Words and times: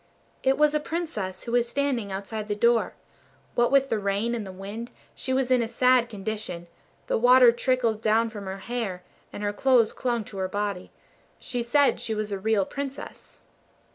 It 0.41 0.57
was 0.57 0.73
a 0.73 0.79
Princess 0.79 1.43
who 1.43 1.51
was 1.51 1.69
standing 1.69 2.11
outside 2.11 2.47
the 2.47 2.55
door. 2.55 2.95
What 3.53 3.71
with 3.71 3.89
the 3.89 3.99
rain 3.99 4.33
and 4.33 4.47
the 4.47 4.51
wind, 4.51 4.89
she 5.13 5.31
was 5.31 5.51
in 5.51 5.61
a 5.61 5.67
sad 5.67 6.09
condition; 6.09 6.65
the 7.05 7.19
water 7.19 7.51
trickled 7.51 8.01
down 8.01 8.31
from 8.31 8.45
her 8.45 8.57
hair, 8.65 9.03
and 9.31 9.43
her 9.43 9.53
clothes 9.53 9.93
clung 9.93 10.23
to 10.23 10.37
her 10.39 10.49
body. 10.49 10.89
She 11.37 11.61
said 11.61 11.99
she 12.01 12.15
was 12.15 12.31
a 12.31 12.39
real 12.39 12.65
Princess. 12.65 13.41